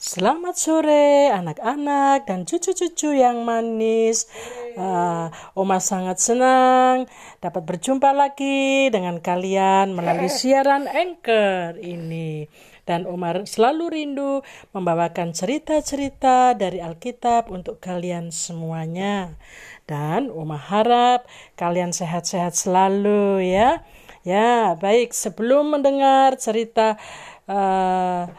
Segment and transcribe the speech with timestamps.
[0.00, 4.32] Selamat sore anak-anak dan cucu-cucu yang manis.
[4.72, 7.04] Uh, Oma sangat senang
[7.44, 12.48] dapat berjumpa lagi dengan kalian melalui siaran Anchor ini.
[12.88, 14.40] Dan Oma selalu rindu
[14.72, 19.36] membawakan cerita-cerita dari Alkitab untuk kalian semuanya.
[19.84, 21.28] Dan Oma harap
[21.60, 23.84] kalian sehat-sehat selalu ya.
[24.24, 26.96] Ya, baik sebelum mendengar cerita
[27.44, 28.32] uh,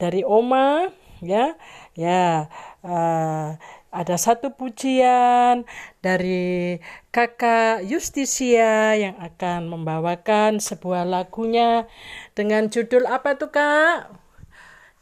[0.00, 1.54] dari Oma ya
[1.94, 2.50] ya
[2.82, 3.54] uh,
[3.92, 5.68] ada satu pujian
[6.00, 6.80] dari
[7.12, 11.84] kakak Justisia yang akan membawakan sebuah lagunya
[12.32, 14.08] dengan judul apa tuh kak?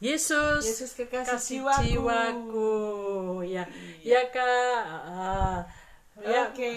[0.01, 1.85] Yesus, Yesus kekasih, kasih jiwaku.
[1.87, 2.73] jiwaku.
[3.47, 3.63] Ya,
[4.01, 4.81] ya kak.
[5.07, 5.59] Uh,
[6.23, 6.41] ya.
[6.47, 6.73] Oke,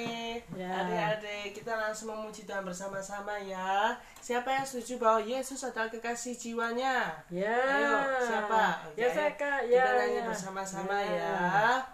[0.57, 0.71] Ya.
[0.81, 3.93] adik-adik kita langsung memuji Tuhan bersama-sama ya.
[4.19, 7.13] Siapa yang setuju bahwa Yesus adalah kekasih jiwanya?
[7.29, 7.53] Ya.
[7.53, 8.89] Ayo, siapa?
[8.89, 9.01] Oke.
[9.01, 9.69] Ya saya kak.
[9.69, 9.85] Ya.
[9.85, 10.27] Kita nyanyi ya.
[10.27, 11.13] bersama-sama Ya.
[11.13, 11.94] ya.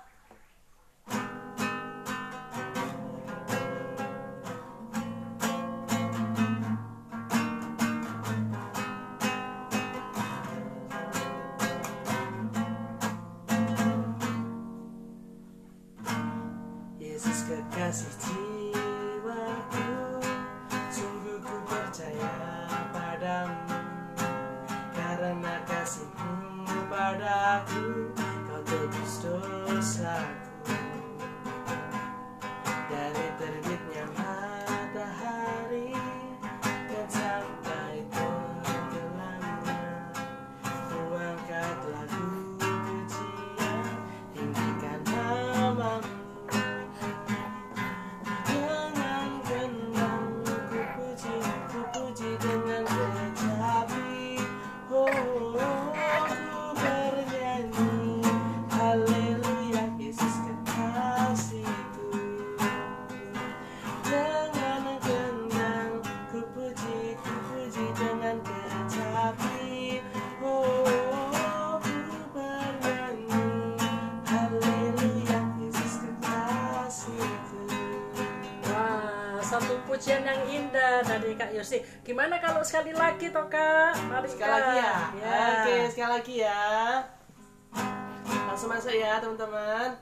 [17.20, 19.92] Yesus kekasih jiwaku
[20.88, 22.32] Sungguh ku percaya
[22.96, 23.76] padamu.
[24.96, 30.49] Karena kasihmu padaku Kau tebus dosaku
[80.00, 81.84] pujian yang indah dari Kak Yosi.
[82.00, 84.00] Gimana kalau sekali lagi toh Kak?
[84.08, 84.96] Mari sekali lagi ya.
[85.20, 85.36] Ya.
[85.60, 86.64] Oke, sekali lagi ya.
[88.48, 90.00] Langsung masuk ya, teman-teman.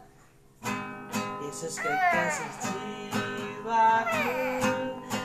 [1.43, 4.31] Yesus kekasih jiwaku,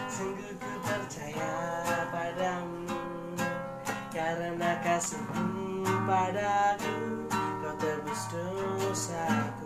[0.09, 1.53] sungguh ku percaya
[2.09, 2.97] padamu,
[4.09, 7.29] karena kasihmu padaku,
[7.61, 9.62] kau tebus dosaku.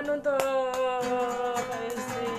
[0.00, 0.40] Tangan untuk
[1.84, 2.32] Yosi.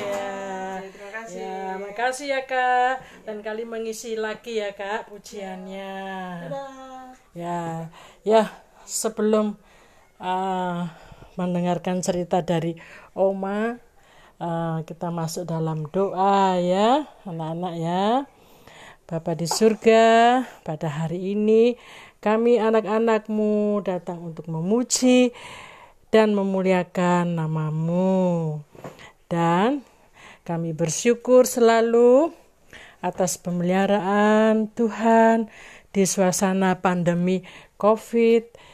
[0.00, 0.80] Ya.
[0.80, 1.44] Terima kasih.
[1.44, 2.94] Ya, makasih ya Kak.
[3.28, 5.92] Dan kali mengisi lagi ya Kak pujiannya.
[6.48, 7.12] Dadah.
[7.36, 7.92] Ya,
[8.24, 8.48] ya
[8.88, 9.60] sebelum
[10.24, 10.88] uh,
[11.36, 12.80] mendengarkan cerita dari
[13.12, 13.76] Oma,
[14.40, 18.04] uh, kita masuk dalam doa ya, anak-anak ya.
[19.04, 21.76] Bapa di surga, pada hari ini
[22.24, 25.36] kami anak-anakmu datang untuk memuji
[26.12, 28.60] dan memuliakan namamu.
[29.32, 29.80] Dan
[30.44, 32.36] kami bersyukur selalu
[33.00, 35.48] atas pemeliharaan Tuhan
[35.90, 37.42] di suasana pandemi
[37.80, 38.71] COVID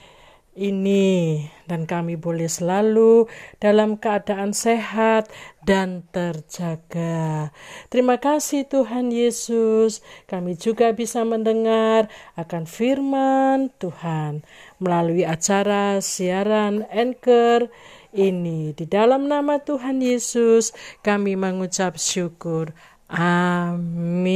[0.59, 3.31] ini dan kami boleh selalu
[3.63, 5.31] dalam keadaan sehat
[5.63, 7.55] dan terjaga.
[7.87, 10.03] Terima kasih Tuhan Yesus.
[10.27, 14.43] Kami juga bisa mendengar akan firman Tuhan
[14.83, 17.71] melalui acara siaran Anchor
[18.11, 18.75] ini.
[18.75, 20.75] Di dalam nama Tuhan Yesus
[21.07, 22.75] kami mengucap syukur.
[23.09, 24.35] Amin.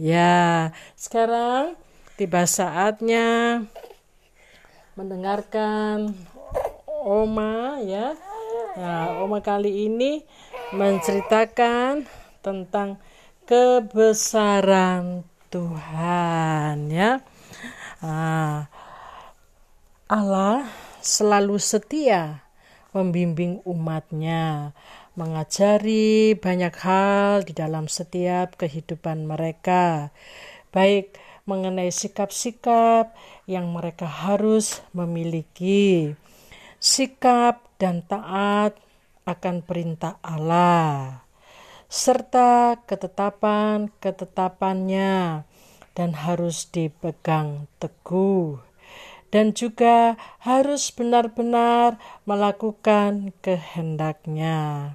[0.00, 1.76] Ya, sekarang
[2.16, 3.60] tiba saatnya
[5.00, 6.12] mendengarkan
[7.00, 8.12] Oma ya.
[8.76, 10.20] Nah, Oma kali ini
[10.76, 12.04] menceritakan
[12.44, 13.00] tentang
[13.48, 17.24] kebesaran Tuhan ya.
[18.04, 18.68] Nah,
[20.04, 20.68] Allah
[21.00, 22.44] selalu setia
[22.92, 24.76] membimbing umatnya,
[25.16, 30.12] mengajari banyak hal di dalam setiap kehidupan mereka,
[30.76, 31.16] baik
[31.50, 33.10] mengenai sikap-sikap
[33.50, 36.14] yang mereka harus memiliki,
[36.78, 38.78] sikap dan taat
[39.26, 41.26] akan perintah Allah,
[41.90, 45.42] serta ketetapan-ketetapannya
[45.98, 48.70] dan harus dipegang teguh
[49.30, 51.96] dan juga harus benar-benar
[52.26, 54.94] melakukan kehendaknya.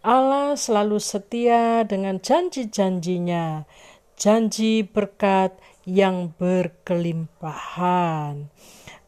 [0.00, 3.68] Allah selalu setia dengan janji-janjinya,
[4.16, 5.52] janji berkat
[5.88, 8.52] yang berkelimpahan.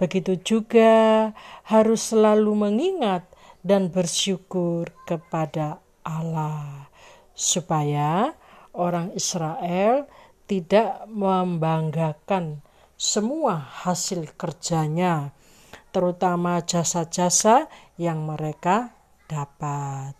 [0.00, 1.28] Begitu juga
[1.68, 3.28] harus selalu mengingat
[3.60, 6.88] dan bersyukur kepada Allah,
[7.36, 8.32] supaya
[8.72, 10.08] orang Israel
[10.48, 12.64] tidak membanggakan
[12.96, 15.36] semua hasil kerjanya,
[15.92, 17.68] terutama jasa-jasa
[18.00, 18.96] yang mereka
[19.28, 20.19] dapat.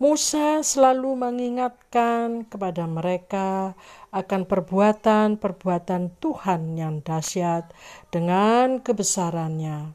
[0.00, 3.76] Musa selalu mengingatkan kepada mereka
[4.08, 7.68] akan perbuatan-perbuatan Tuhan yang dahsyat
[8.08, 9.92] dengan kebesarannya,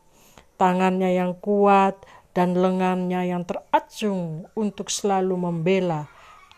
[0.62, 2.06] tangannya yang kuat
[2.38, 6.06] dan lengannya yang teracung untuk selalu membela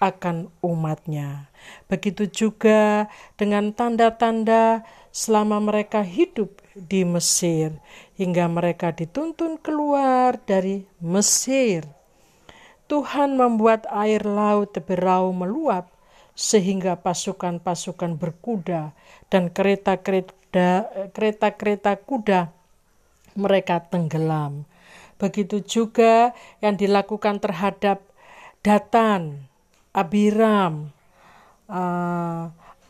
[0.04, 1.48] akan umatnya.
[1.88, 3.08] Begitu juga
[3.40, 4.84] dengan tanda-tanda
[5.16, 7.80] selama mereka hidup di Mesir
[8.20, 11.97] hingga mereka dituntun keluar dari Mesir.
[12.88, 15.92] Tuhan membuat air laut berau meluap
[16.38, 18.96] sehingga pasukan-pasukan berkuda
[19.28, 22.48] dan kereta-kereta kuda
[23.36, 24.64] mereka tenggelam.
[25.20, 26.32] Begitu juga
[26.64, 28.00] yang dilakukan terhadap
[28.64, 29.44] Datan,
[29.92, 30.96] Abiram,
[31.68, 32.48] uh,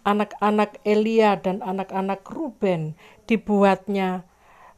[0.08, 2.96] anak-anak Elia dan anak-anak Ruben
[3.28, 4.24] dibuatnya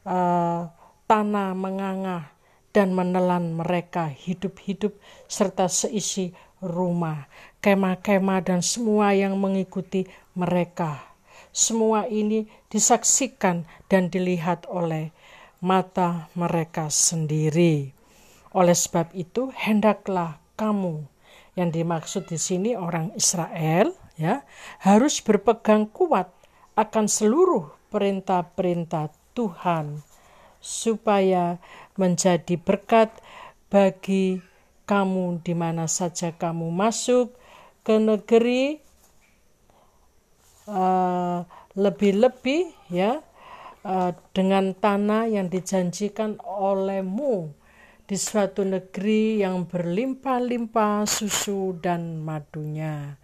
[0.02, 0.66] uh,
[1.06, 2.34] tanah menganga
[2.70, 4.94] dan menelan mereka hidup-hidup
[5.26, 6.30] serta seisi
[6.62, 7.26] rumah,
[7.64, 10.06] kemah-kemah dan semua yang mengikuti
[10.36, 11.02] mereka.
[11.50, 15.10] Semua ini disaksikan dan dilihat oleh
[15.58, 17.90] mata mereka sendiri.
[18.54, 21.02] Oleh sebab itu, hendaklah kamu
[21.58, 24.46] yang dimaksud di sini orang Israel ya
[24.86, 26.30] harus berpegang kuat
[26.78, 30.09] akan seluruh perintah-perintah Tuhan
[30.60, 31.58] supaya
[31.96, 33.10] menjadi berkat
[33.72, 34.44] bagi
[34.84, 37.32] kamu di mana saja kamu masuk
[37.82, 38.80] ke negeri
[40.68, 41.42] uh,
[41.74, 43.24] lebih-lebih ya
[43.86, 47.54] uh, dengan tanah yang dijanjikan olehmu
[48.10, 53.14] di suatu negeri yang berlimpah-limpah susu dan madunya.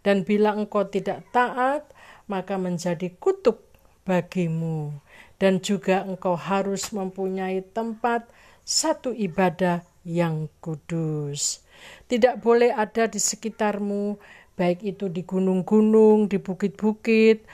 [0.00, 1.84] Dan bila engkau tidak taat,
[2.24, 3.60] maka menjadi kutuk
[4.08, 4.96] bagimu.
[5.40, 8.28] Dan juga engkau harus mempunyai tempat
[8.60, 11.64] satu ibadah yang kudus.
[12.04, 14.20] Tidak boleh ada di sekitarmu,
[14.52, 17.48] baik itu di gunung-gunung, di bukit-bukit,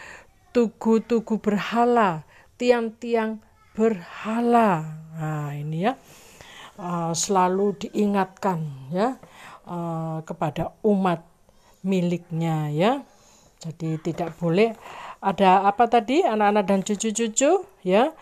[0.51, 2.27] tugu-tugu berhala,
[2.59, 3.39] tiang-tiang
[3.79, 4.99] berhala.
[5.15, 5.95] Nah, ini ya.
[6.77, 8.61] Uh, selalu diingatkan
[8.93, 9.17] ya
[9.65, 11.25] uh, kepada umat
[11.81, 13.01] miliknya ya.
[13.57, 14.77] Jadi tidak boleh
[15.21, 16.23] ada apa tadi?
[16.23, 18.13] Anak-anak dan cucu-cucu ya.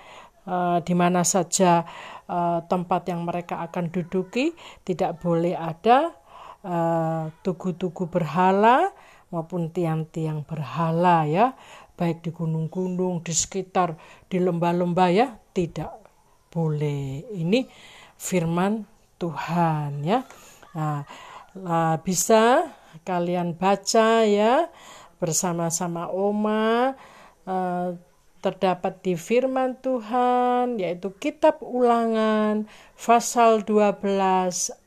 [0.44, 1.88] Uh, di mana saja
[2.28, 4.52] uh, tempat yang mereka akan duduki
[4.84, 6.12] tidak boleh ada
[6.60, 8.92] uh, tugu-tugu berhala
[9.32, 11.56] maupun tiang-tiang berhala ya.
[11.94, 13.96] Baik di gunung-gunung di sekitar
[14.28, 15.32] di lembah-lembah ya.
[15.54, 15.92] Tidak
[16.52, 17.24] boleh.
[17.32, 17.64] Ini
[18.20, 18.84] firman
[19.16, 20.26] Tuhan ya.
[20.74, 21.06] Nah,
[21.56, 22.68] nah bisa
[23.02, 24.70] kalian baca ya
[25.24, 26.92] bersama-sama Oma
[27.48, 27.96] uh,
[28.44, 34.04] terdapat di firman Tuhan yaitu kitab ulangan pasal 12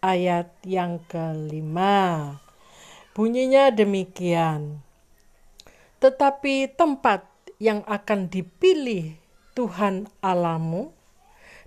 [0.06, 2.38] ayat yang kelima.
[3.18, 4.86] Bunyinya demikian.
[5.98, 7.26] Tetapi tempat
[7.58, 9.18] yang akan dipilih
[9.58, 10.94] Tuhan alamu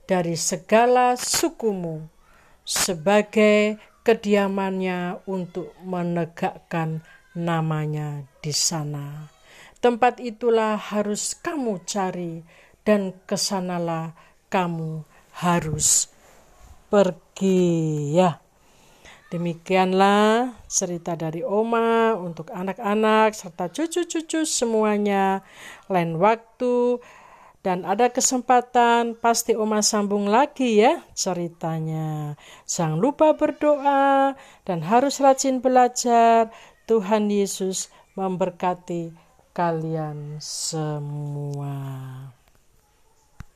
[0.07, 2.07] dari segala sukumu
[2.63, 7.03] sebagai kediamannya untuk menegakkan
[7.37, 9.29] namanya di sana.
[9.81, 12.45] Tempat itulah harus kamu cari
[12.85, 14.13] dan ke sanalah
[14.53, 15.07] kamu
[15.41, 16.11] harus
[16.91, 18.43] pergi ya.
[19.31, 25.47] Demikianlah cerita dari Oma untuk anak-anak serta cucu-cucu semuanya.
[25.87, 26.99] Lain waktu
[27.63, 32.35] dan ada kesempatan pasti Oma sambung lagi ya ceritanya.
[32.67, 34.35] Jangan lupa berdoa
[34.67, 36.51] dan harus rajin belajar.
[36.91, 37.87] Tuhan Yesus
[38.19, 39.15] memberkati
[39.55, 41.71] kalian semua.